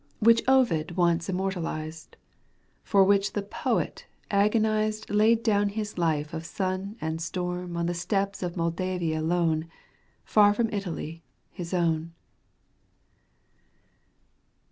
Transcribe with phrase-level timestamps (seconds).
[0.17, 2.17] Which Ovid once immortalized,
[2.83, 7.93] For which the poet agonized Laid down his life of sun and storm On the
[7.93, 9.69] steppes of Moldavia lone,
[10.25, 11.21] Far from his Italy—
[11.55, 12.13] ^his own."